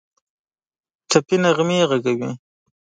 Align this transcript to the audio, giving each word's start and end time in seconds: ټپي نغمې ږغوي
ټپي 1.09 1.35
نغمې 1.43 1.77
ږغوي 1.89 2.31